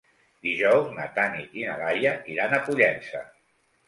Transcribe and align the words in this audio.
Dijous 0.45 0.87
na 0.95 1.03
Tanit 1.17 1.53
i 1.59 1.65
na 1.67 1.75
Laia 1.81 2.13
iran 2.37 2.57
a 2.57 2.61
Pollença. 2.71 3.23